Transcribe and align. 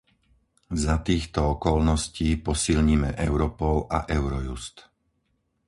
Za 0.85 0.95
týchto 1.07 1.39
okolností 1.61 2.29
posilnime 2.47 3.09
Europol 3.27 3.77
a 3.85 3.99
Eurojust. 4.17 4.75